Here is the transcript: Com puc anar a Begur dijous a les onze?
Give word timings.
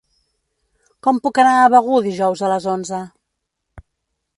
Com 1.07 1.21
puc 1.27 1.39
anar 1.45 1.53
a 1.57 1.69
Begur 1.75 2.01
dijous 2.09 2.43
a 2.49 2.53
les 2.57 2.67
onze? 2.77 3.07